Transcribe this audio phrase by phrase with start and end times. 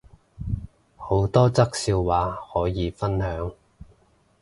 [0.97, 3.53] 好多則笑話可以分享